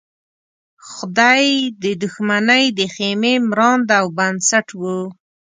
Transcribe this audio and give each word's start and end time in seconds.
خدۍ 0.91 1.47
د 1.83 1.85
دښمنۍ 2.03 2.65
د 2.79 2.81
خېمې 2.93 3.33
مرانده 3.49 3.93
او 4.01 4.07
بنسټ 4.17 4.67
وه. 4.79 4.97